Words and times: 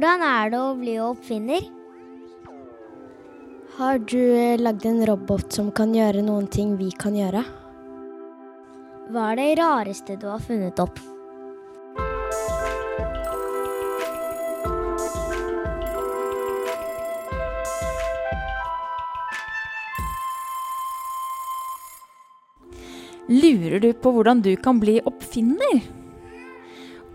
Hvordan 0.00 0.22
er 0.24 0.46
det 0.48 0.58
å 0.64 0.68
bli 0.80 0.92
oppfinner? 1.04 1.64
Har 3.76 3.98
du 4.00 4.16
eh, 4.16 4.56
lagd 4.56 4.86
en 4.88 5.02
robot 5.04 5.52
som 5.52 5.68
kan 5.76 5.92
gjøre 5.92 6.22
noen 6.24 6.46
ting 6.48 6.70
vi 6.78 6.86
kan 7.02 7.12
gjøre? 7.18 7.42
Hva 9.12 9.26
er 9.34 9.36
det 9.42 9.58
rareste 9.60 10.16
du 10.16 10.24
har 10.30 10.40
funnet 10.40 10.80
opp? 10.80 10.96
Lurer 23.28 23.84
du 23.84 23.92
på 23.92 24.16
hvordan 24.16 24.40
du 24.48 24.54
kan 24.64 24.80
bli 24.80 25.02
oppfinner? 25.04 25.99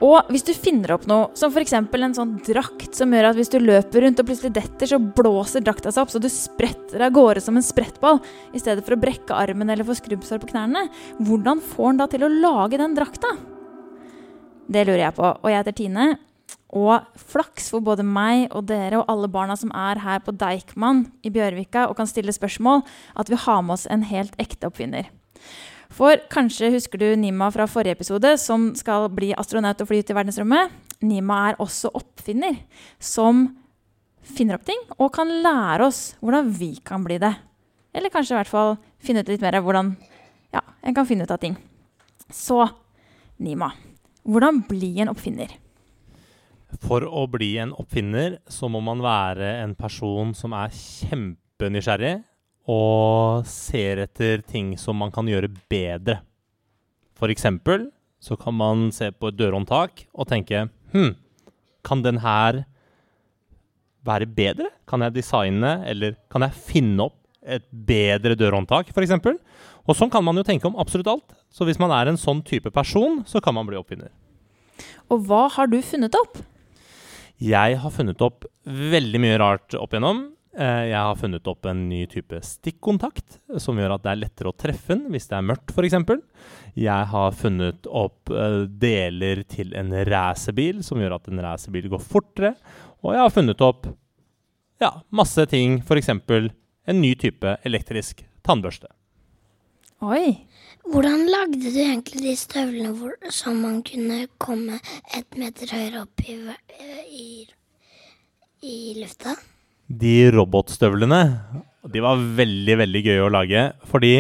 Og 0.04 0.28
hvis 0.34 0.44
du 0.44 0.52
finner 0.52 0.92
opp 0.96 1.06
noe, 1.08 1.30
som 1.40 1.54
f.eks. 1.54 1.72
en 1.78 2.16
sånn 2.18 2.34
drakt 2.44 2.98
som 2.98 3.14
gjør 3.16 3.30
at 3.30 3.38
hvis 3.40 3.52
du 3.54 3.62
løper 3.62 4.04
rundt 4.04 4.20
og 4.20 4.28
plutselig 4.28 4.52
detter, 4.58 4.90
så 4.92 5.00
blåser 5.00 5.64
drakta 5.64 5.94
seg 5.94 6.04
opp 6.04 6.12
så 6.12 6.20
du 6.20 6.28
spretter 6.32 7.06
av 7.06 7.14
gårde 7.16 7.44
som 7.44 7.56
en 7.56 7.64
sprettball, 7.64 8.20
i 8.52 8.60
stedet 8.60 8.84
for 8.84 8.98
å 8.98 9.00
brekke 9.00 9.38
armen 9.38 9.72
eller 9.72 9.88
få 9.88 9.96
skrubbsår 9.96 10.44
på 10.44 10.52
knærne, 10.52 10.90
hvordan 11.24 11.64
får 11.64 11.92
han 11.94 12.02
da 12.02 12.10
til 12.12 12.28
å 12.28 12.32
lage 12.34 12.80
den 12.82 12.98
drakta? 12.98 13.32
Det 14.68 14.84
lurer 14.84 15.06
jeg 15.06 15.16
på. 15.16 15.30
Og 15.30 15.52
jeg 15.52 15.62
heter 15.62 15.78
Tine. 15.78 16.08
Og 16.76 17.06
flaks 17.32 17.70
for 17.72 17.86
både 17.86 18.04
meg 18.04 18.50
og 18.50 18.66
dere 18.68 19.00
og 19.00 19.12
alle 19.12 19.30
barna 19.32 19.56
som 19.56 19.70
er 19.78 20.02
her 20.04 20.20
på 20.26 20.34
Deichman 20.36 21.06
i 21.24 21.32
Bjørvika 21.32 21.86
og 21.88 21.96
kan 22.00 22.10
stille 22.10 22.34
spørsmål, 22.36 22.84
at 23.16 23.32
vi 23.32 23.40
har 23.40 23.62
med 23.64 23.78
oss 23.78 23.86
en 23.88 24.04
helt 24.10 24.36
ekte 24.42 24.68
oppfinner. 24.68 25.08
For 25.96 26.20
kanskje 26.28 26.74
husker 26.74 27.00
du 27.00 27.08
Nima 27.16 27.48
fra 27.56 27.68
forrige 27.72 27.96
episode, 27.96 28.34
som 28.42 28.74
skal 28.76 29.08
bli 29.16 29.30
astronaut 29.38 29.80
og 29.80 29.88
fly 29.88 30.02
ut 30.04 30.10
i 30.12 30.18
verdensrommet. 30.18 30.74
Nima 31.08 31.38
er 31.50 31.62
også 31.64 31.94
oppfinner, 31.96 32.58
som 33.00 33.46
finner 34.26 34.58
opp 34.58 34.66
ting 34.68 34.82
og 34.98 35.14
kan 35.16 35.30
lære 35.30 35.86
oss 35.86 36.02
hvordan 36.20 36.50
vi 36.58 36.74
kan 36.84 37.06
bli 37.06 37.20
det. 37.22 37.32
Eller 37.96 38.12
kanskje 38.12 38.36
i 38.36 38.40
hvert 38.42 38.52
fall 38.52 38.76
finne 39.00 39.24
ut 39.24 39.32
litt 39.32 39.44
mer 39.46 39.56
av 39.56 39.64
hvordan 39.64 39.94
ja, 40.56 40.66
en 40.84 40.98
kan 40.98 41.08
finne 41.08 41.24
ut 41.24 41.32
av 41.32 41.40
ting. 41.40 41.56
Så 42.28 42.66
Nima, 43.40 43.72
hvordan 44.28 44.66
bli 44.68 44.98
en 45.04 45.12
oppfinner? 45.14 45.54
For 46.84 47.08
å 47.08 47.24
bli 47.32 47.54
en 47.62 47.72
oppfinner 47.72 48.42
så 48.52 48.68
må 48.68 48.82
man 48.84 49.04
være 49.04 49.62
en 49.62 49.78
person 49.80 50.36
som 50.36 50.56
er 50.58 50.76
kjempenysgjerrig 50.76 52.18
og 52.72 53.46
ser 53.50 54.02
etter 54.06 54.42
ting 54.46 54.74
som 54.82 54.98
man 54.98 55.14
kan 55.14 55.28
gjøre 55.30 55.52
bedre. 55.70 56.20
For 57.16 57.32
eksempel 57.32 57.90
så 58.24 58.38
kan 58.40 58.56
man 58.58 58.88
se 58.96 59.12
på 59.14 59.30
et 59.30 59.38
dørhåndtak 59.38 60.08
og 60.14 60.30
tenke 60.32 60.68
Hm, 60.96 61.12
kan 61.84 62.02
den 62.02 62.22
her 62.24 62.64
være 64.06 64.28
bedre? 64.30 64.70
Kan 64.88 65.04
jeg 65.04 65.18
designe, 65.18 65.82
eller 65.86 66.16
kan 66.32 66.46
jeg 66.46 66.56
finne 66.70 67.10
opp 67.10 67.18
et 67.46 67.66
bedre 67.70 68.38
dørhåndtak, 68.40 68.90
f.eks.? 68.94 69.18
Og 69.86 69.98
sånn 69.98 70.10
kan 70.14 70.24
man 70.26 70.38
jo 70.40 70.46
tenke 70.46 70.66
om 70.70 70.78
absolutt 70.82 71.10
alt. 71.12 71.36
Så 71.54 71.66
hvis 71.68 71.80
man 71.82 71.94
er 71.94 72.10
en 72.10 72.18
sånn 72.18 72.42
type 72.46 72.72
person, 72.74 73.22
så 73.30 73.42
kan 73.44 73.54
man 73.58 73.68
bli 73.68 73.78
oppfinner. 73.78 74.10
Og 75.14 75.28
hva 75.28 75.46
har 75.54 75.70
du 75.70 75.78
funnet 75.86 76.16
opp? 76.18 76.40
Jeg 77.42 77.78
har 77.82 77.94
funnet 77.94 78.22
opp 78.24 78.48
veldig 78.66 79.22
mye 79.22 79.38
rart 79.42 79.76
opp 79.78 79.94
igjennom. 79.94 80.24
Eh, 80.56 80.86
jeg 80.88 80.96
har 80.96 81.18
funnet 81.20 81.48
opp 81.52 81.68
en 81.68 81.82
ny 81.90 82.06
type 82.08 82.38
stikkontakt, 82.48 83.42
som 83.60 83.76
gjør 83.80 83.98
at 83.98 84.06
det 84.06 84.12
er 84.14 84.22
lettere 84.22 84.52
å 84.54 84.56
treffe 84.56 84.96
den 84.96 85.10
hvis 85.12 85.28
det 85.28 85.36
er 85.36 85.48
mørkt, 85.50 85.74
f.eks. 85.76 85.98
Jeg 86.80 87.08
har 87.12 87.36
funnet 87.36 87.88
opp 87.92 88.32
uh, 88.32 88.64
deler 88.68 89.42
til 89.52 89.74
en 89.76 89.92
racerbil, 90.08 90.80
som 90.84 91.02
gjør 91.02 91.18
at 91.18 91.28
en 91.32 91.42
racerbil 91.44 91.90
går 91.92 92.04
fortere. 92.04 92.54
Og 93.04 93.16
jeg 93.16 93.24
har 93.24 93.34
funnet 93.36 93.64
opp 93.68 93.90
ja, 94.80 94.92
masse 95.16 95.44
ting, 95.52 95.82
f.eks. 95.84 96.12
en 96.12 97.02
ny 97.02 97.12
type 97.20 97.58
elektrisk 97.68 98.24
tannbørste. 98.48 98.88
Oi. 100.08 100.48
Hvordan 100.86 101.26
lagde 101.32 101.72
du 101.74 101.80
egentlig 101.82 102.22
de 102.22 102.36
støvlene 102.40 102.94
hvor, 102.96 103.16
som 103.34 103.60
man 103.64 103.82
kunne 103.88 104.28
komme 104.40 104.80
et 105.18 105.36
meter 105.40 105.72
høyere 105.74 106.06
opp 106.06 106.24
i, 106.30 106.38
i, 107.10 107.28
i 108.62 108.78
lufta? 109.02 109.36
De 109.88 110.16
robotstøvlene, 110.34 111.22
de 111.92 112.02
var 112.02 112.22
veldig, 112.38 112.78
veldig 112.82 113.02
gøy 113.06 113.24
å 113.24 113.32
lage. 113.34 113.68
Fordi 113.86 114.16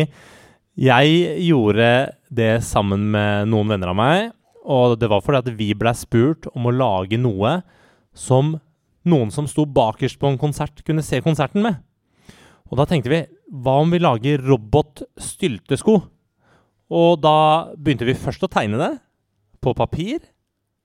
jeg 0.76 1.40
gjorde 1.48 1.90
det 2.30 2.52
sammen 2.68 3.08
med 3.14 3.50
noen 3.50 3.74
venner 3.74 3.94
av 3.94 4.00
meg. 4.00 4.30
Og 4.66 4.98
det 5.00 5.09
var 5.09 5.24
fordi 5.26 5.42
at 5.42 5.58
vi 5.58 5.72
ble 5.78 5.94
spurt 5.98 6.50
om 6.53 6.68
å 6.70 6.74
lage 6.74 7.20
noe 7.22 7.59
som 8.16 8.56
noen 9.06 9.31
som 9.34 9.46
sto 9.50 9.68
bakerst 9.70 10.18
på 10.18 10.31
en 10.31 10.40
konsert, 10.42 10.81
kunne 10.86 11.06
se 11.06 11.20
konserten 11.22 11.62
med. 11.66 11.78
Og 12.72 12.80
da 12.80 12.88
tenkte 12.90 13.12
vi 13.12 13.22
hva 13.62 13.78
om 13.84 13.92
vi 13.94 14.02
lager 14.02 14.42
robotstyltesko? 14.42 16.00
Og 16.96 17.12
da 17.22 17.38
begynte 17.78 18.08
vi 18.08 18.18
først 18.18 18.46
å 18.46 18.50
tegne 18.52 18.80
det 18.82 18.92
på 19.62 19.76
papir. 19.78 20.24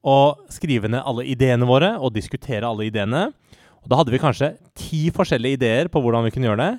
Og 0.05 0.47
skrive 0.53 0.89
ned 0.89 1.05
alle 1.05 1.27
ideene 1.29 1.69
våre 1.69 1.95
og 2.01 2.15
diskutere 2.15 2.69
alle 2.69 2.87
ideene. 2.89 3.31
Og 3.81 3.91
da 3.91 4.01
hadde 4.01 4.13
vi 4.15 4.21
kanskje 4.23 4.53
ti 4.77 5.09
forskjellige 5.15 5.61
ideer 5.61 5.91
på 5.93 6.03
hvordan 6.03 6.27
vi 6.27 6.33
kunne 6.35 6.51
gjøre 6.51 6.63
det. 6.63 6.75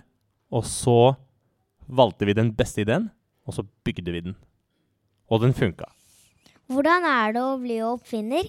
Og 0.52 0.66
så 0.68 1.14
valgte 1.92 2.28
vi 2.28 2.38
den 2.38 2.52
beste 2.56 2.84
ideen, 2.84 3.10
og 3.48 3.56
så 3.56 3.66
bygde 3.86 4.14
vi 4.14 4.24
den. 4.28 4.38
Og 5.32 5.42
den 5.44 5.56
funka. 5.56 5.88
Hvordan 6.72 7.06
er 7.08 7.36
det 7.36 7.44
å 7.44 7.60
bli 7.60 7.82
oppfinner? 7.84 8.48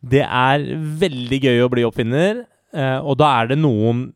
Det 0.00 0.22
er 0.24 0.64
veldig 1.00 1.38
gøy 1.42 1.62
å 1.64 1.70
bli 1.72 1.84
oppfinner, 1.84 2.44
eh, 2.72 2.98
og 2.98 3.18
da 3.20 3.32
er 3.40 3.50
det 3.50 3.60
noen 3.60 4.08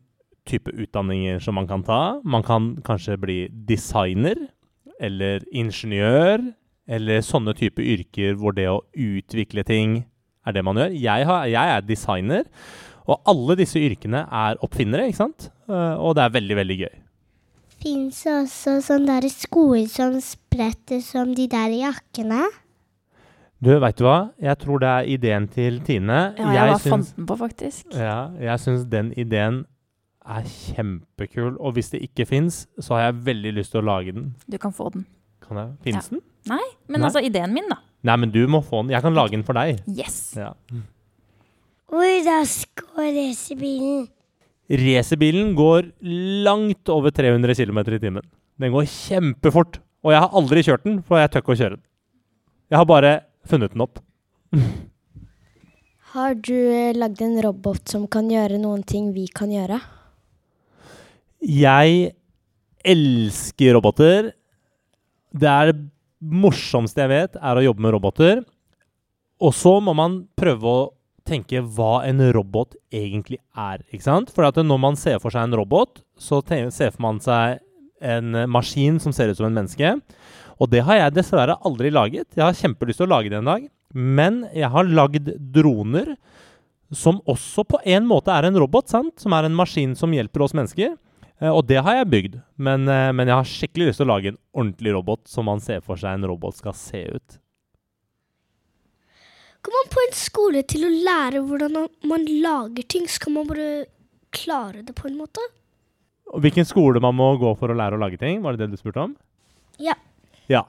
type 0.45 0.71
utdanninger 0.71 1.41
som 1.41 1.57
man 1.57 1.67
kan 1.67 1.83
ta. 1.85 2.19
Man 2.23 2.45
kan 2.45 2.75
kanskje 2.85 3.17
bli 3.21 3.39
designer 3.67 4.37
eller 5.01 5.43
ingeniør, 5.51 6.41
eller 6.87 7.23
sånne 7.25 7.55
type 7.57 7.81
yrker 7.81 8.37
hvor 8.39 8.55
det 8.55 8.67
å 8.69 8.83
utvikle 8.93 9.65
ting 9.65 10.03
er 10.45 10.55
det 10.55 10.63
man 10.65 10.77
gjør. 10.79 10.93
Jeg, 10.93 11.25
har, 11.29 11.47
jeg 11.49 11.75
er 11.75 11.85
designer, 11.85 12.43
og 13.05 13.21
alle 13.29 13.57
disse 13.59 13.79
yrkene 13.81 14.25
er 14.25 14.61
oppfinnere, 14.65 15.07
ikke 15.09 15.21
sant? 15.21 15.49
Uh, 15.69 15.95
og 16.01 16.15
det 16.17 16.25
er 16.25 16.35
veldig, 16.35 16.57
veldig 16.61 16.77
gøy. 16.83 16.93
Fins 17.85 18.23
det 18.25 18.33
også 18.33 18.79
sånne 18.81 19.19
der 19.19 19.29
skoer 19.33 19.85
som 19.91 20.15
spretter 20.23 21.01
som 21.05 21.35
de 21.37 21.45
der 21.51 21.73
jakkene? 21.75 22.45
Du, 23.61 23.71
veit 23.81 23.97
du 23.97 24.05
hva? 24.05 24.17
Jeg 24.41 24.57
tror 24.61 24.81
det 24.81 24.89
er 24.89 25.07
ideen 25.15 25.47
til 25.51 25.79
Tine. 25.85 26.17
Ja, 26.37 26.49
jeg, 26.49 26.55
jeg 26.57 26.71
bare 26.73 26.81
fant 26.83 27.13
den 27.15 27.27
på, 27.29 27.37
faktisk. 27.39 27.85
Ja, 27.93 28.17
jeg 28.41 28.61
syns 28.63 28.87
den 28.91 29.11
ideen 29.17 29.63
er 30.25 30.47
kjempekul. 30.49 31.55
Og 31.59 31.77
hvis 31.77 31.93
det 31.93 32.01
ikke 32.05 32.27
fins, 32.29 32.65
så 32.79 32.97
har 32.97 33.07
jeg 33.07 33.21
veldig 33.29 33.53
lyst 33.59 33.75
til 33.75 33.83
å 33.83 33.85
lage 33.85 34.15
den. 34.17 34.33
Du 34.49 34.57
kan 34.61 34.73
få 34.75 34.89
den. 34.93 35.05
Kan 35.45 35.61
jeg? 35.61 35.71
Fins 35.85 36.09
ja. 36.09 36.17
den? 36.17 36.25
Nei, 36.49 36.65
men 36.89 36.99
Nei? 36.99 37.07
altså 37.09 37.23
ideen 37.25 37.53
min, 37.53 37.69
da. 37.69 37.79
Nei, 38.05 38.17
men 38.21 38.33
du 38.33 38.43
må 38.49 38.61
få 38.65 38.83
den. 38.83 38.93
Jeg 38.93 39.05
kan 39.05 39.17
lage 39.17 39.33
den 39.37 39.45
for 39.47 39.57
deg. 39.57 39.81
Yes. 39.89 40.19
Ja. 40.37 40.51
Hvor 41.91 42.11
raskt 42.25 42.81
går 42.81 43.11
racerbilen? 43.13 44.05
Racerbilen 44.69 45.53
går 45.57 45.91
langt 46.45 46.89
over 46.89 47.13
300 47.13 47.53
km 47.53 47.79
i 47.85 47.99
timen. 48.01 48.25
Den 48.57 48.73
går 48.73 48.87
kjempefort. 48.89 49.79
Og 50.05 50.13
jeg 50.13 50.21
har 50.21 50.33
aldri 50.37 50.63
kjørt 50.65 50.85
den, 50.85 50.99
for 51.05 51.21
jeg 51.21 51.31
tør 51.33 51.43
ikke 51.43 51.53
å 51.53 51.59
kjøre 51.59 51.77
den. 51.77 51.85
Jeg 52.73 52.79
har 52.81 52.87
bare 52.89 53.13
funnet 53.45 53.73
den 53.73 53.85
opp. 53.85 53.99
har 56.15 56.35
du 56.41 56.55
eh, 56.55 56.95
lagd 56.97 57.21
en 57.21 57.37
robot 57.45 57.93
som 57.93 58.07
kan 58.09 58.29
gjøre 58.31 58.57
noen 58.61 58.85
ting 58.87 59.11
vi 59.13 59.27
kan 59.29 59.53
gjøre? 59.53 59.79
Jeg 61.45 62.15
elsker 62.85 63.77
roboter. 63.77 64.31
Det 65.35 65.49
er 65.51 65.73
det 65.73 65.79
morsomste 66.25 67.03
jeg 67.03 67.11
vet, 67.11 67.37
er 67.37 67.59
å 67.59 67.65
jobbe 67.65 67.85
med 67.85 67.93
roboter. 67.97 68.45
Og 69.41 69.53
så 69.53 69.77
må 69.83 69.93
man 69.97 70.23
prøve 70.37 70.71
å 70.71 70.85
tenke 71.25 71.61
hva 71.61 72.03
en 72.07 72.21
robot 72.35 72.75
egentlig 72.93 73.39
er. 73.51 73.81
ikke 73.91 74.05
sant? 74.05 74.31
For 74.33 74.45
når 74.63 74.81
man 74.81 74.97
ser 74.99 75.19
for 75.19 75.33
seg 75.33 75.47
en 75.47 75.57
robot, 75.57 76.03
så 76.17 76.41
ser 76.45 76.91
man 77.01 77.19
seg 77.23 77.59
en 78.01 78.45
maskin 78.51 78.99
som 79.01 79.13
ser 79.15 79.31
ut 79.31 79.37
som 79.37 79.47
en 79.47 79.57
menneske. 79.57 79.95
Og 80.61 80.69
det 80.71 80.83
har 80.87 80.99
jeg 80.99 81.15
dessverre 81.17 81.57
aldri 81.67 81.91
laget. 81.91 82.29
Jeg 82.35 82.45
har 82.45 82.55
kjempelyst 82.55 83.01
til 83.01 83.07
å 83.07 83.13
lage 83.15 83.31
det 83.31 83.39
en 83.39 83.49
dag. 83.49 83.65
Men 83.95 84.43
jeg 84.53 84.69
har 84.71 84.91
lagd 84.91 85.31
droner 85.55 86.15
som 86.91 87.21
også 87.25 87.65
på 87.67 87.79
en 87.83 88.05
måte 88.07 88.31
er 88.31 88.47
en 88.47 88.59
robot, 88.59 88.87
sant? 88.91 89.15
som 89.19 89.33
er 89.33 89.47
en 89.47 89.57
maskin 89.57 89.95
som 89.97 90.13
hjelper 90.13 90.45
oss 90.45 90.55
mennesker. 90.55 90.95
Eh, 91.41 91.51
og 91.51 91.65
det 91.67 91.81
har 91.83 91.99
jeg 91.99 92.11
bygd. 92.11 92.37
Men, 92.57 92.87
eh, 92.87 93.11
men 93.11 93.27
jeg 93.27 93.35
har 93.35 93.49
skikkelig 93.49 93.89
lyst 93.89 94.01
til 94.01 94.07
å 94.07 94.13
lage 94.13 94.31
en 94.33 94.41
ordentlig 94.55 94.93
robot 94.95 95.25
som 95.27 95.49
man 95.49 95.63
ser 95.63 95.81
for 95.81 95.99
seg 95.99 96.15
en 96.15 96.29
robot 96.29 96.59
skal 96.59 96.75
se 96.77 97.03
ut. 97.15 97.39
Går 99.65 99.73
man 99.73 99.87
på 99.89 100.01
en 100.03 100.11
skole 100.13 100.61
til 100.69 100.85
å 100.85 100.95
lære 101.07 101.41
hvordan 101.41 101.77
man 102.05 102.25
lager 102.43 102.85
ting, 102.85 103.07
så 103.09 103.23
kan 103.23 103.33
man 103.33 103.47
bare 103.49 103.69
klare 104.35 104.83
det 104.85 104.93
på 104.93 105.07
en 105.09 105.17
måte. 105.17 105.41
Og 106.29 106.43
hvilken 106.43 106.67
skole 106.69 107.01
man 107.01 107.15
må 107.17 107.31
gå 107.41 107.53
for 107.57 107.71
å 107.71 107.77
lære 107.77 107.97
å 107.97 108.01
lage 108.01 108.19
ting? 108.21 108.43
Var 108.43 108.53
det 108.53 108.65
det 108.65 108.75
du 108.75 108.81
spurte 108.81 109.01
om? 109.07 109.15
Ja. 109.81 109.95
Ja. 110.51 110.67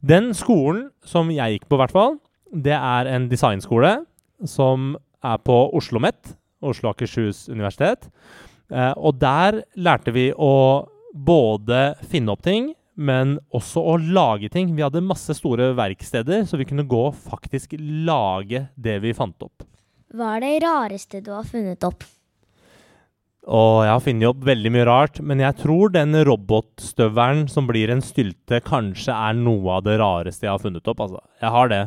Den 0.00 0.32
skolen 0.36 0.88
som 1.04 1.28
jeg 1.34 1.58
gikk 1.58 1.68
på, 1.68 1.76
hvert 1.80 1.92
fall, 1.92 2.16
det 2.48 2.76
er 2.76 3.10
en 3.12 3.28
designskole 3.28 3.98
som 4.48 4.94
er 5.20 5.40
på 5.44 5.56
Oslo 5.66 5.98
OsloMet, 5.98 6.32
Oslo 6.64 6.92
Akershus 6.94 7.48
universitet. 7.52 8.08
Eh, 8.72 8.94
og 8.96 9.20
der 9.20 9.62
lærte 9.76 10.14
vi 10.14 10.30
å 10.32 10.88
både 11.12 11.98
finne 12.08 12.32
opp 12.32 12.44
ting, 12.46 12.72
men 12.98 13.36
også 13.54 13.82
å 13.92 13.96
lage 14.02 14.50
ting. 14.52 14.74
Vi 14.74 14.82
hadde 14.82 15.04
masse 15.06 15.36
store 15.38 15.70
verksteder, 15.78 16.44
så 16.48 16.58
vi 16.58 16.66
kunne 16.68 16.86
gå 16.88 17.04
og 17.08 17.16
faktisk 17.16 17.76
lage 17.78 18.66
det 18.74 18.98
vi 19.04 19.14
fant 19.16 19.46
opp. 19.46 19.64
Hva 20.14 20.34
er 20.36 20.44
det 20.44 20.54
rareste 20.64 21.20
du 21.22 21.30
har 21.36 21.46
funnet 21.46 21.84
opp? 21.86 22.06
Og 23.48 23.80
jeg 23.86 23.92
har 23.94 24.02
funnet 24.04 24.28
opp 24.28 24.40
veldig 24.44 24.70
mye 24.74 24.86
rart, 24.88 25.20
men 25.24 25.40
jeg 25.40 25.56
tror 25.62 25.92
den 25.94 26.12
robotstøvelen 26.28 27.46
som 27.48 27.68
blir 27.68 27.92
en 27.92 28.02
stylte, 28.04 28.60
kanskje 28.64 29.14
er 29.14 29.38
noe 29.38 29.78
av 29.78 29.86
det 29.86 29.96
rareste 30.02 30.44
jeg 30.44 30.52
har 30.52 30.60
funnet 30.60 30.90
opp. 30.90 31.00
Altså. 31.06 31.22
Jeg 31.40 31.54
har 31.54 31.70
det. 31.72 31.82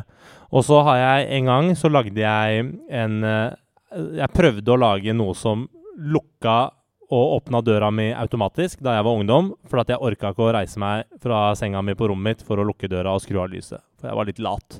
Og 0.50 0.66
så 0.66 0.80
har 0.88 0.98
jeg 0.98 1.28
en 1.38 1.50
gang 1.52 1.70
så 1.78 1.90
lagde 1.92 2.18
jeg 2.18 2.64
en 2.90 3.24
eh, 3.24 3.58
Jeg 3.92 4.32
prøvde 4.32 4.72
å 4.72 4.80
lage 4.80 5.12
noe 5.12 5.36
som 5.36 5.66
lukka 6.00 6.72
og 7.12 7.34
åpna 7.36 7.60
døra 7.64 7.90
mi 7.92 8.08
automatisk 8.16 8.80
da 8.84 8.96
jeg 8.96 9.04
var 9.04 9.18
ungdom, 9.20 9.50
for 9.68 9.82
at 9.82 9.90
jeg 9.92 10.00
orka 10.00 10.32
ikke 10.32 10.46
å 10.46 10.52
reise 10.56 10.80
meg 10.80 11.04
fra 11.22 11.50
senga 11.58 11.82
mi 11.84 11.94
på 11.98 12.08
rommet 12.08 12.38
mitt 12.38 12.46
for 12.46 12.60
å 12.60 12.64
lukke 12.64 12.88
døra 12.88 13.12
og 13.12 13.20
skru 13.24 13.42
av 13.42 13.50
lyset. 13.52 13.82
For 14.00 14.08
jeg 14.08 14.18
var 14.18 14.28
litt 14.30 14.40
lat. 14.40 14.78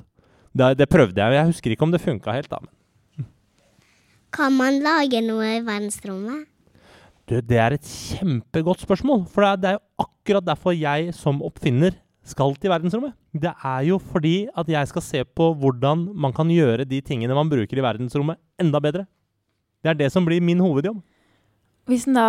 Det, 0.53 0.71
det 0.79 0.89
prøvde 0.89 1.21
jeg, 1.21 1.37
jeg 1.37 1.49
husker 1.51 1.75
ikke 1.75 1.85
om 1.85 1.93
det 1.93 2.01
funka 2.01 2.33
helt, 2.33 2.49
da. 2.49 2.61
Kan 4.33 4.57
man 4.57 4.79
lage 4.81 5.21
noe 5.21 5.59
i 5.59 5.61
verdensrommet? 5.61 6.47
Du, 7.29 7.37
det 7.37 7.59
er 7.61 7.75
et 7.75 7.85
kjempegodt 7.85 8.81
spørsmål. 8.83 9.27
For 9.31 9.45
det 9.45 9.51
er, 9.51 9.59
det 9.61 9.69
er 9.69 9.77
jo 9.77 10.07
akkurat 10.07 10.47
derfor 10.47 10.73
jeg 10.75 11.13
som 11.15 11.41
oppfinner 11.45 11.95
skal 12.27 12.55
til 12.57 12.71
verdensrommet. 12.71 13.13
Det 13.29 13.51
er 13.53 13.85
jo 13.87 13.99
fordi 14.01 14.47
at 14.57 14.69
jeg 14.73 14.89
skal 14.89 15.05
se 15.05 15.23
på 15.37 15.51
hvordan 15.59 16.07
man 16.17 16.33
kan 16.35 16.49
gjøre 16.51 16.87
de 16.87 17.01
tingene 17.05 17.37
man 17.37 17.51
bruker 17.51 17.77
i 17.77 17.85
verdensrommet, 17.85 18.41
enda 18.61 18.81
bedre. 18.83 19.05
Det 19.83 19.91
er 19.91 19.99
det 19.99 20.11
som 20.13 20.25
blir 20.25 20.41
min 20.41 20.61
hovedjobb. 20.63 21.01
Hvis 21.89 22.05
en 22.07 22.15
da 22.15 22.27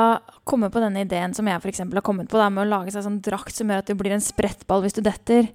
kommer 0.48 0.72
på 0.74 0.82
denne 0.82 1.04
ideen 1.04 1.34
som 1.36 1.46
jeg 1.46 1.62
for 1.62 1.70
har 1.94 2.02
kommet 2.06 2.30
på, 2.30 2.38
da, 2.40 2.48
med 2.50 2.64
å 2.64 2.70
lage 2.72 2.94
seg 2.94 3.04
sånn 3.06 3.20
drakt 3.22 3.54
som 3.54 3.70
gjør 3.70 3.84
at 3.84 3.90
det 3.90 3.98
blir 3.98 4.14
en 4.16 4.24
sprettball 4.24 4.82
hvis 4.82 4.96
du 4.96 5.02
detter 5.04 5.52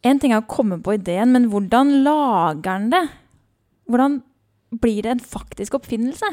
En 0.00 0.16
ting 0.16 0.32
er 0.32 0.40
å 0.40 0.48
komme 0.48 0.78
på 0.80 0.94
ideen, 0.96 1.28
men 1.28 1.50
hvordan 1.52 1.90
lager 2.06 2.70
en 2.72 2.86
det? 2.88 3.02
Hvordan 3.84 4.14
blir 4.80 5.04
det 5.04 5.10
en 5.12 5.20
faktisk 5.20 5.74
oppfinnelse? 5.76 6.30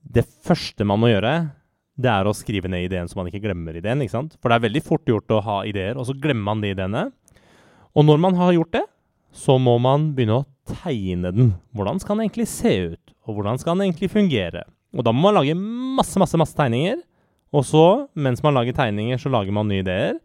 Det 0.00 0.24
første 0.48 0.86
man 0.88 1.02
må 1.02 1.10
gjøre, 1.10 1.34
det 2.00 2.08
er 2.08 2.24
å 2.24 2.32
skrive 2.32 2.70
ned 2.72 2.86
ideen 2.86 3.10
så 3.10 3.18
man 3.18 3.28
ikke 3.28 3.42
glemmer 3.44 3.76
ideen. 3.76 4.00
ikke 4.00 4.14
sant? 4.14 4.38
For 4.40 4.48
det 4.48 4.56
er 4.56 4.64
veldig 4.64 4.82
fort 4.86 5.12
gjort 5.12 5.34
å 5.36 5.42
ha 5.44 5.58
ideer, 5.68 5.98
og 6.00 6.08
så 6.08 6.16
glemmer 6.16 6.54
man 6.54 6.64
de 6.64 6.72
ideene. 6.72 7.04
Og 7.92 8.08
når 8.08 8.24
man 8.24 8.40
har 8.40 8.54
gjort 8.56 8.72
det, 8.78 8.84
så 9.34 9.58
må 9.60 9.76
man 9.82 10.14
begynne 10.16 10.40
å 10.40 10.46
tegne 10.80 11.34
den. 11.34 11.52
Hvordan 11.76 12.00
skal 12.00 12.16
den 12.16 12.30
egentlig 12.30 12.48
se 12.48 12.72
ut? 12.94 13.14
Og 13.28 13.36
hvordan 13.36 13.60
skal 13.60 13.76
den 13.76 13.90
egentlig 13.90 14.08
fungere? 14.14 14.64
Og 14.94 15.02
da 15.06 15.12
må 15.14 15.28
man 15.28 15.38
lage 15.40 15.56
masse, 15.58 16.18
masse, 16.22 16.38
masse 16.38 16.56
tegninger. 16.56 17.02
Og 17.54 17.66
så, 17.66 17.84
mens 18.14 18.42
man 18.42 18.56
lager 18.56 18.74
tegninger, 18.76 19.18
så 19.20 19.30
lager 19.32 19.54
man 19.54 19.68
nye 19.70 19.82
ideer. 19.82 20.18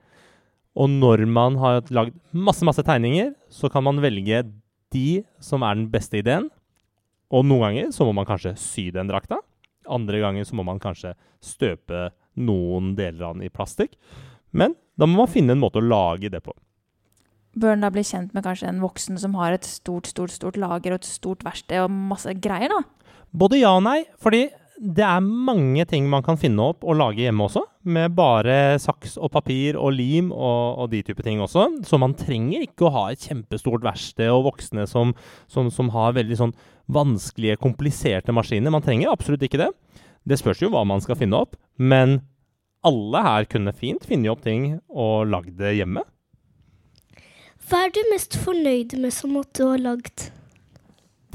Og 0.80 0.90
når 0.90 1.26
man 1.30 1.58
har 1.62 1.82
lagd 1.94 2.16
masse, 2.32 2.66
masse 2.66 2.86
tegninger, 2.86 3.34
så 3.50 3.70
kan 3.74 3.86
man 3.86 4.02
velge 4.02 4.44
de 4.94 5.22
som 5.44 5.66
er 5.66 5.78
den 5.78 5.90
beste 5.92 6.22
ideen. 6.22 6.50
Og 7.30 7.46
noen 7.46 7.68
ganger 7.68 7.92
så 7.94 8.08
må 8.08 8.14
man 8.18 8.28
kanskje 8.30 8.56
sy 8.58 8.90
den 8.94 9.10
drakta. 9.10 9.42
Andre 9.90 10.22
ganger 10.22 10.46
så 10.46 10.58
må 10.58 10.66
man 10.66 10.82
kanskje 10.82 11.16
støpe 11.42 12.10
noen 12.40 12.94
deler 12.98 13.30
av 13.30 13.38
den 13.38 13.46
i 13.46 13.54
plastikk. 13.54 13.98
Men 14.52 14.76
da 14.98 15.08
må 15.10 15.24
man 15.24 15.32
finne 15.32 15.54
en 15.56 15.62
måte 15.62 15.82
å 15.82 15.86
lage 15.86 16.32
det 16.32 16.42
på. 16.46 16.54
Bør 17.60 17.74
en 17.74 17.84
da 17.84 17.90
bli 17.94 18.04
kjent 18.06 18.34
med 18.36 18.46
kanskje 18.46 18.70
en 18.70 18.82
voksen 18.84 19.18
som 19.22 19.36
har 19.40 19.56
et 19.56 19.66
stort, 19.66 20.10
stort, 20.10 20.34
stort 20.34 20.58
lager 20.60 20.94
og 20.94 21.02
et 21.02 21.10
stort 21.10 21.44
verksted 21.46 21.82
og 21.82 21.94
masse 22.12 22.34
greier, 22.42 22.72
da? 22.72 23.09
Både 23.32 23.60
ja 23.62 23.76
og 23.78 23.86
nei. 23.86 24.04
Fordi 24.22 24.48
det 24.80 25.04
er 25.04 25.20
mange 25.20 25.84
ting 25.90 26.06
man 26.08 26.24
kan 26.24 26.38
finne 26.40 26.70
opp 26.72 26.86
og 26.88 26.96
lage 27.02 27.26
hjemme 27.26 27.46
også. 27.50 27.66
Med 27.92 28.14
bare 28.16 28.78
saks 28.80 29.18
og 29.20 29.32
papir 29.34 29.76
og 29.80 29.92
lim 29.98 30.32
og, 30.32 30.80
og 30.80 30.90
de 30.94 31.02
type 31.04 31.24
ting 31.26 31.42
også. 31.44 31.68
Så 31.88 32.00
man 32.00 32.16
trenger 32.18 32.64
ikke 32.64 32.88
å 32.88 32.94
ha 32.96 33.04
et 33.12 33.26
kjempestort 33.28 33.84
verksted 33.84 34.32
og 34.32 34.46
voksne 34.48 34.88
som, 34.88 35.12
som, 35.52 35.68
som, 35.74 35.92
har 35.96 36.16
veldig 36.16 36.40
sånn 36.40 36.56
vanskelige, 36.90 37.60
kompliserte 37.60 38.36
maskiner. 38.36 38.74
Man 38.74 38.86
trenger 38.86 39.12
absolutt 39.12 39.44
ikke 39.46 39.62
det. 39.66 39.72
Det 40.24 40.40
spørs 40.40 40.64
jo 40.64 40.72
hva 40.72 40.86
man 40.88 41.04
skal 41.04 41.20
finne 41.20 41.44
opp. 41.44 41.60
Men 41.76 42.22
alle 42.88 43.26
her 43.26 43.52
kunne 43.52 43.76
fint 43.76 44.08
funnet 44.08 44.32
opp 44.32 44.46
ting 44.48 44.78
og 44.88 45.28
lagd 45.28 45.60
det 45.60 45.76
hjemme. 45.82 46.06
Hva 47.68 47.86
er 47.86 47.92
du 47.94 48.00
mest 48.10 48.40
fornøyd 48.40 48.96
med 48.98 49.12
som 49.14 49.36
måtte 49.36 49.68
ha 49.68 49.76
lagd? 49.78 50.30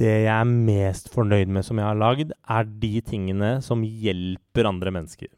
Det 0.00 0.10
jeg 0.24 0.32
er 0.32 0.48
mest 0.50 1.10
fornøyd 1.14 1.50
med 1.54 1.66
som 1.66 1.78
jeg 1.78 1.86
har 1.86 1.98
lagd, 1.98 2.32
er 2.34 2.66
de 2.82 2.94
tingene 3.06 3.56
som 3.62 3.84
hjelper 3.84 4.68
andre 4.68 4.92
mennesker. 4.94 5.30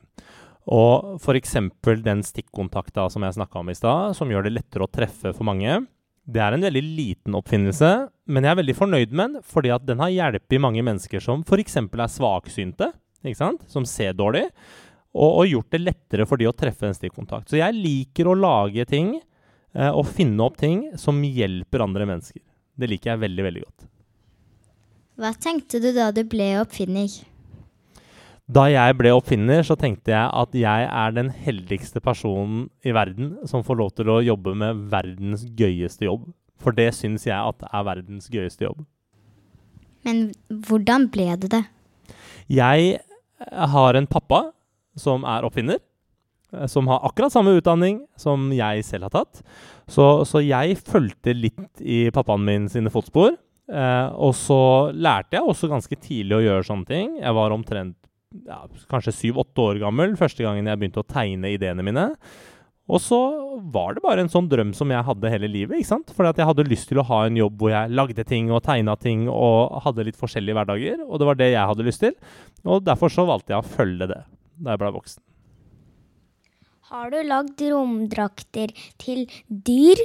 Og 0.66 1.20
f.eks. 1.20 1.58
den 2.02 2.24
stikkontakta 2.26 3.06
som 3.12 3.22
jeg 3.22 3.36
snakka 3.36 3.60
om 3.60 3.70
i 3.70 3.76
stad, 3.76 4.16
som 4.18 4.30
gjør 4.32 4.48
det 4.48 4.56
lettere 4.56 4.86
å 4.86 4.90
treffe 4.90 5.30
for 5.36 5.46
mange. 5.46 5.84
Det 6.26 6.42
er 6.42 6.56
en 6.56 6.66
veldig 6.66 6.82
liten 6.82 7.36
oppfinnelse, 7.38 7.90
men 8.26 8.46
jeg 8.46 8.50
er 8.50 8.60
veldig 8.62 8.74
fornøyd 8.74 9.12
med 9.14 9.36
den 9.36 9.44
fordi 9.46 9.70
at 9.70 9.84
den 9.86 10.02
har 10.02 10.10
hjulpet 10.10 10.62
mange 10.62 10.82
mennesker 10.82 11.22
som 11.22 11.44
f.eks. 11.46 11.78
er 11.78 12.10
svaksynte, 12.10 12.90
som 13.70 13.86
ser 13.86 14.14
dårlig, 14.14 14.48
og, 15.16 15.30
og, 15.30 15.46
gjort 15.48 15.72
det 15.72 15.80
lettere 15.80 16.26
for 16.28 16.38
de 16.38 16.48
å 16.50 16.54
treffe 16.54 16.86
en 16.88 16.96
stikkontakt. 16.96 17.48
Så 17.48 17.60
jeg 17.60 17.76
liker 17.78 18.28
å 18.28 18.36
lage 18.36 18.84
ting 18.90 19.14
eh, 19.16 19.88
og 19.88 20.04
finne 20.12 20.44
opp 20.44 20.58
ting 20.60 20.90
som 21.00 21.22
hjelper 21.24 21.86
andre 21.86 22.08
mennesker. 22.10 22.42
Det 22.76 22.90
liker 22.90 23.14
jeg 23.14 23.22
veldig, 23.22 23.46
veldig 23.46 23.62
godt. 23.64 23.86
Hva 25.16 25.32
tenkte 25.40 25.80
du 25.80 25.92
da 25.96 26.10
du 26.12 26.20
ble 26.28 26.50
oppfinner? 26.60 27.08
Da 28.46 28.66
jeg 28.70 28.94
ble 28.98 29.10
oppfinner, 29.16 29.64
så 29.66 29.74
tenkte 29.80 30.12
jeg 30.12 30.26
at 30.28 30.52
jeg 30.54 30.86
er 30.86 31.14
den 31.16 31.32
heldigste 31.34 32.02
personen 32.04 32.66
i 32.86 32.92
verden 32.94 33.32
som 33.48 33.64
får 33.66 33.78
lov 33.80 33.94
til 33.96 34.12
å 34.12 34.20
jobbe 34.22 34.52
med 34.54 34.84
verdens 34.92 35.46
gøyeste 35.58 36.06
jobb. 36.06 36.28
For 36.62 36.76
det 36.76 36.92
syns 36.94 37.26
jeg 37.26 37.36
at 37.36 37.64
er 37.66 37.88
verdens 37.88 38.28
gøyeste 38.32 38.68
jobb. 38.68 38.84
Men 40.06 40.28
hvordan 40.68 41.08
ble 41.10 41.32
det 41.42 41.50
det? 41.56 41.64
Jeg 42.52 43.00
har 43.72 43.98
en 43.98 44.06
pappa 44.06 44.44
som 44.96 45.24
er 45.26 45.48
oppfinner. 45.48 45.80
Som 46.70 46.86
har 46.92 47.02
akkurat 47.08 47.34
samme 47.34 47.56
utdanning 47.58 48.04
som 48.20 48.52
jeg 48.54 48.84
selv 48.86 49.08
har 49.08 49.16
tatt. 49.16 49.42
Så, 49.90 50.22
så 50.28 50.44
jeg 50.44 50.78
fulgte 50.78 51.34
litt 51.34 51.82
i 51.82 52.06
pappaen 52.14 52.46
min 52.46 52.70
sine 52.70 52.92
fotspor. 52.92 53.34
Eh, 53.66 54.08
og 54.14 54.34
så 54.38 54.58
lærte 54.94 55.38
jeg 55.38 55.46
også 55.46 55.70
ganske 55.70 55.98
tidlig 55.98 56.38
å 56.38 56.44
gjøre 56.44 56.66
sånne 56.68 56.90
ting. 56.90 57.16
Jeg 57.18 57.36
var 57.36 57.54
omtrent 57.54 57.96
ja, 58.46 58.60
kanskje 58.90 59.14
syv-åtte 59.14 59.62
år 59.62 59.80
gammel 59.80 60.16
første 60.18 60.44
gangen 60.44 60.68
jeg 60.68 60.78
begynte 60.80 61.02
å 61.02 61.08
tegne 61.08 61.54
ideene 61.54 61.84
mine. 61.86 62.10
Og 62.86 63.00
så 63.02 63.18
var 63.74 63.96
det 63.96 64.02
bare 64.04 64.22
en 64.22 64.30
sånn 64.30 64.46
drøm 64.50 64.70
som 64.76 64.90
jeg 64.94 65.06
hadde 65.08 65.30
hele 65.32 65.48
livet. 65.50 65.80
ikke 65.80 65.90
sant? 65.90 66.12
Fordi 66.14 66.30
at 66.30 66.38
jeg 66.38 66.46
hadde 66.46 66.68
lyst 66.68 66.86
til 66.90 67.00
å 67.02 67.06
ha 67.08 67.24
en 67.26 67.38
jobb 67.38 67.56
hvor 67.58 67.72
jeg 67.72 67.94
lagde 67.98 68.26
ting 68.28 68.52
og 68.54 68.62
tegna 68.66 68.94
ting 69.00 69.24
og 69.26 69.80
hadde 69.82 70.06
litt 70.06 70.18
forskjellige 70.20 70.54
hverdager. 70.54 71.02
Og 71.02 71.18
det 71.18 71.26
var 71.26 71.40
det 71.40 71.50
jeg 71.50 71.70
hadde 71.72 71.86
lyst 71.86 72.04
til. 72.04 72.14
Og 72.62 72.84
derfor 72.86 73.10
så 73.10 73.26
valgte 73.26 73.56
jeg 73.56 73.58
å 73.58 73.74
følge 73.74 74.06
det 74.12 74.22
da 74.56 74.76
jeg 74.76 74.82
ble 74.84 74.92
voksen. 74.94 75.22
Har 76.86 77.10
du 77.10 77.18
lagd 77.26 77.62
romdrakter 77.66 78.70
til 79.02 79.26
dyr? 79.50 80.04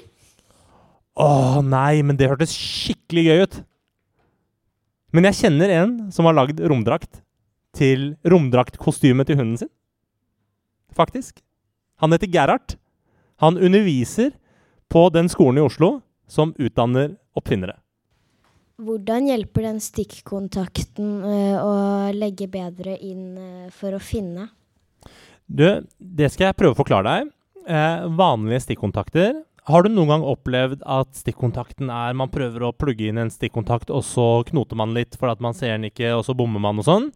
Å 1.19 1.59
nei, 1.65 2.01
men 2.05 2.17
det 2.19 2.29
hørtes 2.31 2.53
skikkelig 2.55 3.25
gøy 3.27 3.43
ut. 3.43 3.57
Men 5.11 5.27
jeg 5.27 5.41
kjenner 5.41 5.73
en 5.75 5.95
som 6.15 6.27
har 6.27 6.37
lagd 6.37 6.61
romdrakt 6.63 7.19
til 7.75 8.13
romdraktkostyme 8.27 9.25
til 9.27 9.39
hunden 9.39 9.59
sin. 9.59 9.71
Faktisk. 10.95 11.41
Han 12.03 12.15
heter 12.15 12.31
Gerhard. 12.31 12.77
Han 13.43 13.59
underviser 13.59 14.31
på 14.91 15.07
den 15.11 15.29
skolen 15.31 15.59
i 15.59 15.65
Oslo 15.65 15.99
som 16.31 16.55
utdanner 16.59 17.15
oppfinnere. 17.35 17.77
Hvordan 18.81 19.27
hjelper 19.29 19.67
den 19.67 19.81
stikkontakten 19.83 21.09
uh, 21.21 21.57
å 21.61 21.73
legge 22.15 22.47
bedre 22.49 22.95
inn 22.97 23.35
uh, 23.37 23.67
for 23.75 23.93
å 23.93 24.01
finne? 24.01 24.47
Du, 25.45 25.67
det 25.99 26.31
skal 26.31 26.49
jeg 26.49 26.57
prøve 26.57 26.73
å 26.73 26.79
forklare 26.79 27.11
deg. 27.11 27.31
Eh, 27.61 28.05
vanlige 28.17 28.63
stikkontakter 28.63 29.35
har 29.69 29.83
du 29.85 29.91
noen 29.91 30.09
gang 30.09 30.23
opplevd 30.25 30.81
at 30.89 31.11
stikkontakten 31.13 31.91
er 31.93 32.15
Man 32.17 32.31
prøver 32.33 32.63
å 32.65 32.73
plugge 32.73 33.11
inn 33.11 33.19
en 33.21 33.29
stikkontakt, 33.29 33.91
og 33.93 34.01
så 34.07 34.41
knoter 34.47 34.79
man 34.79 34.95
litt 34.95 35.17
for 35.19 35.29
at 35.29 35.41
man 35.43 35.53
ser 35.57 35.75
den 35.75 35.85
ikke, 35.91 36.15
og 36.17 36.25
så 36.25 36.33
bommer 36.37 36.63
man 36.63 36.81
og 36.81 36.87
sånn? 36.87 37.09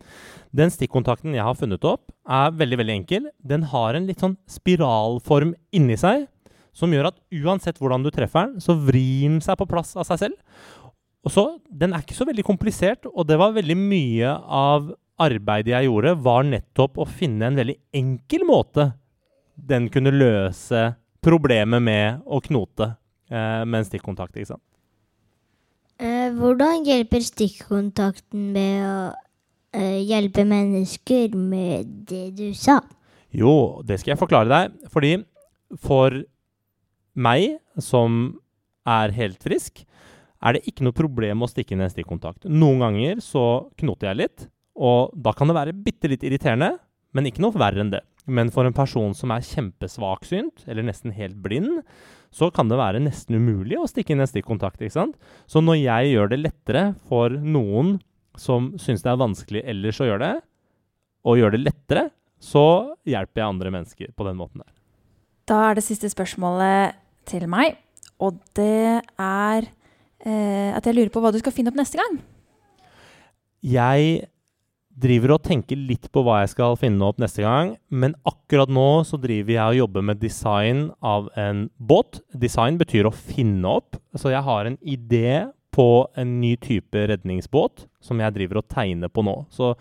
Den 0.56 0.70
stikkontakten 0.74 1.34
jeg 1.34 1.46
har 1.46 1.58
funnet 1.58 1.86
opp, 1.90 2.12
er 2.30 2.54
veldig 2.54 2.80
veldig 2.84 2.96
enkel. 3.00 3.30
Den 3.42 3.66
har 3.72 3.98
en 3.98 4.06
litt 4.06 4.22
sånn 4.22 4.38
spiralform 4.50 5.56
inni 5.74 5.98
seg 5.98 6.28
som 6.76 6.92
gjør 6.92 7.10
at 7.10 7.22
uansett 7.34 7.80
hvordan 7.80 8.04
du 8.04 8.12
treffer 8.14 8.50
den, 8.50 8.60
så 8.62 8.76
vrir 8.78 9.30
den 9.30 9.40
seg 9.44 9.58
på 9.58 9.68
plass 9.72 9.96
av 9.96 10.06
seg 10.10 10.26
selv. 10.26 10.36
Og 11.26 11.34
så, 11.34 11.46
Den 11.72 11.96
er 11.96 12.04
ikke 12.04 12.18
så 12.18 12.28
veldig 12.28 12.46
komplisert, 12.46 13.08
og 13.10 13.26
det 13.26 13.40
var 13.42 13.56
veldig 13.56 13.78
mye 13.80 14.36
av 14.36 14.92
arbeidet 15.18 15.72
jeg 15.72 15.88
gjorde, 15.88 16.14
var 16.22 16.46
nettopp 16.46 17.00
å 17.00 17.08
finne 17.08 17.48
en 17.48 17.58
veldig 17.58 17.78
enkel 17.96 18.46
måte 18.46 18.92
den 19.56 19.88
kunne 19.90 20.12
løse 20.12 20.92
problemet 21.26 21.84
med 21.84 22.24
å 22.26 22.40
knote 22.46 22.92
eh, 23.32 23.64
med 23.66 23.82
en 23.82 23.88
stikkontakt. 23.88 24.36
ikke 24.38 24.54
sant? 24.54 24.64
Eh, 25.96 26.30
hvordan 26.36 26.84
hjelper 26.86 27.24
stikkontakten 27.24 28.52
med 28.56 28.86
å 28.86 28.98
eh, 29.76 30.02
hjelpe 30.06 30.46
mennesker 30.48 31.36
med 31.40 31.92
det 32.10 32.28
du 32.38 32.50
sa? 32.58 32.82
Jo, 33.36 33.82
det 33.84 34.00
skal 34.00 34.14
jeg 34.14 34.22
forklare 34.22 34.52
deg. 34.52 34.80
Fordi 34.92 35.18
for 35.82 36.22
meg, 37.16 37.58
som 37.82 38.36
er 38.86 39.16
helt 39.16 39.42
frisk, 39.44 39.86
er 40.46 40.56
det 40.56 40.68
ikke 40.70 40.86
noe 40.86 40.96
problem 40.96 41.42
å 41.42 41.50
stikke 41.50 41.78
en 41.78 41.90
stikkontakt. 41.90 42.46
Noen 42.46 42.84
ganger 42.84 43.24
så 43.24 43.46
knoter 43.80 44.12
jeg 44.12 44.20
litt, 44.20 44.50
og 44.76 45.16
da 45.16 45.34
kan 45.34 45.50
det 45.50 45.58
være 45.58 45.78
bitte 45.86 46.12
litt 46.12 46.26
irriterende, 46.28 46.76
men 47.16 47.30
ikke 47.30 47.42
noe 47.44 47.56
verre 47.56 47.82
enn 47.82 47.94
det. 47.96 48.04
Men 48.26 48.50
for 48.54 48.66
en 48.66 48.74
person 48.74 49.14
som 49.14 49.32
er 49.34 49.46
kjempesvaksynt, 49.46 50.66
eller 50.66 50.88
nesten 50.88 51.14
helt 51.14 51.38
blind, 51.44 51.84
så 52.34 52.50
kan 52.52 52.68
det 52.72 52.80
være 52.80 53.04
nesten 53.04 53.38
umulig 53.38 53.78
å 53.80 53.88
stikke 53.88 54.16
inn 54.16 54.24
en 54.24 54.30
stikkontakt. 54.30 54.82
ikke 54.82 54.98
sant? 54.98 55.16
Så 55.48 55.62
når 55.62 55.80
jeg 55.80 56.12
gjør 56.16 56.34
det 56.34 56.42
lettere 56.42 56.84
for 57.08 57.30
noen 57.30 58.00
som 58.36 58.74
syns 58.82 59.06
det 59.06 59.14
er 59.14 59.22
vanskelig 59.22 59.64
ellers 59.64 60.02
å 60.02 60.10
gjøre 60.10 60.26
det, 60.26 60.36
og 61.26 61.40
gjør 61.40 61.56
det 61.56 61.64
lettere, 61.64 62.10
så 62.42 62.66
hjelper 63.08 63.42
jeg 63.42 63.48
andre 63.48 63.72
mennesker 63.74 64.12
på 64.18 64.28
den 64.28 64.38
måten 64.38 64.62
der. 64.62 64.74
Da 65.48 65.62
er 65.70 65.78
det 65.78 65.86
siste 65.86 66.10
spørsmålet 66.12 66.98
til 67.30 67.46
meg, 67.50 67.78
og 68.22 68.38
det 68.58 69.02
er 69.22 69.68
eh, 70.26 70.72
at 70.76 70.86
jeg 70.86 70.98
lurer 70.98 71.14
på 71.14 71.22
hva 71.24 71.32
du 71.34 71.40
skal 71.42 71.54
finne 71.56 71.72
opp 71.72 71.80
neste 71.80 72.02
gang. 72.02 72.20
Jeg 73.66 74.26
driver 74.96 75.36
og 75.36 75.44
tenker 75.44 75.80
litt 75.80 76.08
på 76.14 76.24
hva 76.24 76.40
jeg 76.42 76.54
skal 76.54 76.78
finne 76.80 77.04
opp 77.08 77.20
neste 77.20 77.44
gang, 77.44 77.74
men 77.92 78.16
akkurat 78.28 78.72
nå 78.72 79.04
så 79.08 79.20
driver 79.22 79.52
jeg 79.58 79.74
og 79.74 79.80
jobber 79.82 80.06
med 80.08 80.22
design 80.22 80.88
av 81.04 81.28
en 81.40 81.66
båt. 81.78 82.22
Design 82.32 82.80
betyr 82.80 83.10
å 83.10 83.16
finne 83.16 83.76
opp, 83.82 84.00
så 84.16 84.32
jeg 84.32 84.46
har 84.48 84.70
en 84.70 84.80
idé 84.80 85.52
på 85.76 86.08
en 86.16 86.38
ny 86.40 86.54
type 86.64 86.96
redningsbåt 87.12 87.90
som 88.04 88.22
jeg 88.24 88.36
driver 88.38 88.62
og 88.62 88.70
tegner 88.72 89.12
på 89.12 89.26
nå. 89.28 89.42
Så 89.52 89.74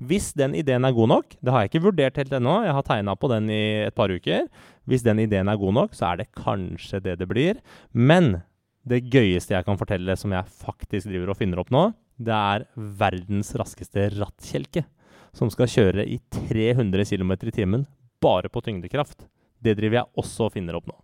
hvis 0.00 0.30
den 0.36 0.54
ideen 0.56 0.84
er 0.84 0.96
god 0.96 1.10
nok, 1.12 1.34
det 1.40 1.52
har 1.52 1.64
jeg 1.64 1.72
ikke 1.72 1.86
vurdert 1.88 2.20
helt 2.20 2.36
ennå, 2.36 2.60
jeg 2.64 2.76
har 2.76 2.84
tegna 2.84 3.16
på 3.16 3.28
den 3.32 3.48
i 3.52 3.64
et 3.86 3.96
par 3.96 4.12
uker. 4.12 4.46
Hvis 4.88 5.04
den 5.04 5.20
ideen 5.24 5.48
er 5.48 5.60
god 5.60 5.76
nok, 5.76 5.96
så 5.96 6.10
er 6.10 6.20
det 6.20 6.30
kanskje 6.36 7.02
det 7.04 7.18
det 7.20 7.28
blir. 7.28 7.60
Men 7.92 8.42
det 8.88 9.02
gøyeste 9.12 9.54
jeg 9.56 9.66
kan 9.66 9.80
fortelle 9.80 10.16
som 10.16 10.32
jeg 10.32 10.52
faktisk 10.64 11.08
driver 11.08 11.32
og 11.32 11.40
finner 11.40 11.60
opp 11.60 11.72
nå, 11.72 11.90
det 12.20 12.36
er 12.36 12.66
verdens 12.76 13.54
raskeste 13.56 14.10
rattkjelke. 14.18 14.84
Som 15.36 15.50
skal 15.52 15.70
kjøre 15.70 16.04
i 16.04 16.18
300 16.34 17.06
km 17.06 17.32
i 17.38 17.54
timen 17.54 17.86
bare 18.20 18.50
på 18.52 18.62
tyngdekraft. 18.66 19.24
Det 19.60 19.76
driver 19.78 20.00
jeg 20.00 20.20
også 20.20 20.48
og 20.48 20.56
finner 20.56 20.76
opp 20.76 20.90
nå. 20.90 20.96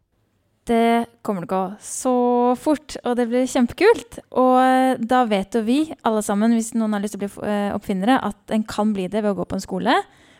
Det 0.66 1.06
kommer 1.22 1.44
til 1.44 1.46
å 1.46 1.52
gå 1.52 1.64
så 1.86 2.14
fort, 2.58 2.96
og 3.06 3.14
det 3.20 3.28
blir 3.30 3.46
kjempekult. 3.46 4.18
Og 4.34 4.56
eh, 4.58 4.98
da 4.98 5.22
vet 5.30 5.54
jo 5.54 5.62
vi, 5.62 5.84
alle 6.08 6.24
sammen, 6.26 6.56
hvis 6.58 6.72
noen 6.74 6.96
har 6.96 7.04
lyst 7.04 7.14
til 7.14 7.22
å 7.22 7.26
bli 7.26 7.50
eh, 7.52 7.74
oppfinnere, 7.76 8.16
at 8.18 8.54
en 8.54 8.64
kan 8.66 8.90
bli 8.96 9.06
det 9.12 9.22
ved 9.22 9.30
å 9.30 9.38
gå 9.38 9.46
på 9.46 9.60
en 9.60 9.62
skole. 9.62 9.94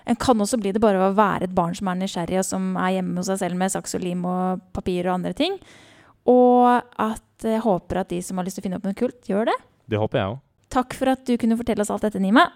En 0.07 0.19
kan 0.19 0.43
også 0.43 0.59
bli 0.59 0.73
det 0.75 0.83
bare 0.83 0.99
ved 0.99 1.13
å 1.13 1.19
være 1.19 1.47
et 1.47 1.55
barn 1.55 1.77
som 1.79 1.93
er 1.93 2.01
nysgjerrig, 2.01 2.41
og 2.43 2.49
som 2.49 2.75
er 2.75 2.97
hjemme 2.97 3.21
hos 3.21 3.31
seg 3.31 3.39
selv 3.45 3.61
med 3.61 3.75
saks 3.75 3.99
og 3.99 4.03
lim 4.03 4.27
og 4.27 4.67
papir 4.75 5.07
og 5.07 5.15
andre 5.21 5.35
ting. 5.39 5.55
Og 6.27 6.67
at 6.75 7.47
jeg 7.47 7.63
håper 7.63 8.03
at 8.03 8.11
de 8.11 8.19
som 8.25 8.39
har 8.41 8.49
lyst 8.49 8.59
til 8.59 8.65
å 8.65 8.67
finne 8.67 8.81
opp 8.81 8.89
noe 8.89 8.99
kult, 8.99 9.21
gjør 9.31 9.47
det. 9.53 9.57
Det 9.87 10.03
håper 10.03 10.23
jeg 10.23 10.33
òg. 10.33 10.43
Takk 10.73 10.97
for 10.99 11.13
at 11.13 11.25
du 11.29 11.37
kunne 11.41 11.59
fortelle 11.59 11.85
oss 11.85 11.93
alt 11.95 12.07
dette, 12.07 12.23
Nima. 12.23 12.49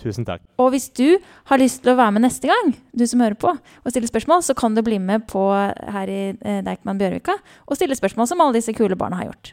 Tusen 0.00 0.24
takk. 0.24 0.42
Og 0.60 0.70
hvis 0.72 0.88
du 0.96 1.18
har 1.50 1.60
lyst 1.60 1.82
til 1.84 1.92
å 1.92 1.98
være 1.98 2.14
med 2.16 2.24
neste 2.24 2.48
gang, 2.48 2.72
du 2.96 3.04
som 3.08 3.20
hører 3.20 3.36
på, 3.40 3.52
og 3.52 3.92
stille 3.92 4.08
spørsmål, 4.08 4.44
så 4.46 4.56
kan 4.56 4.76
du 4.76 4.82
bli 4.86 4.96
med 5.02 5.26
på 5.28 5.42
her 5.52 6.08
i 6.12 6.20
eh, 6.32 6.60
Deichman 6.64 7.00
Bjørvika 7.00 7.36
og 7.66 7.76
stille 7.76 7.98
spørsmål 7.98 8.30
som 8.30 8.40
alle 8.40 8.56
disse 8.56 8.72
kule 8.76 8.96
barna 8.96 9.20
har 9.20 9.28
gjort. 9.32 9.52